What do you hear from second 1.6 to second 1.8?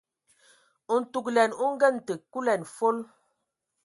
o